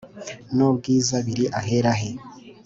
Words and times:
n 0.55 0.57
ubwiza 0.69 1.15
biri 1.25 1.45
ahera 1.59 1.91
he 1.99 2.09